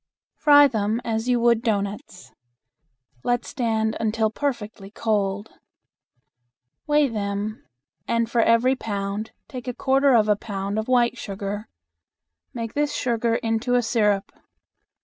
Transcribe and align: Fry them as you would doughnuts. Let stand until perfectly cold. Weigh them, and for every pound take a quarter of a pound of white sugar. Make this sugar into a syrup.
Fry 0.37 0.67
them 0.67 0.99
as 1.05 1.29
you 1.29 1.39
would 1.41 1.61
doughnuts. 1.61 2.31
Let 3.23 3.45
stand 3.45 3.95
until 3.99 4.31
perfectly 4.31 4.89
cold. 4.89 5.51
Weigh 6.87 7.07
them, 7.07 7.63
and 8.07 8.27
for 8.27 8.41
every 8.41 8.75
pound 8.75 9.29
take 9.47 9.67
a 9.67 9.75
quarter 9.75 10.15
of 10.15 10.27
a 10.27 10.35
pound 10.35 10.79
of 10.79 10.87
white 10.87 11.19
sugar. 11.19 11.67
Make 12.51 12.73
this 12.73 12.95
sugar 12.95 13.35
into 13.35 13.75
a 13.75 13.83
syrup. 13.83 14.31